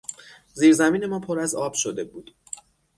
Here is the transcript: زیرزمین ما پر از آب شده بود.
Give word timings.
زیرزمین 0.53 1.05
ما 1.05 1.19
پر 1.19 1.39
از 1.39 1.55
آب 1.55 1.73
شده 1.73 2.03
بود. 2.03 2.31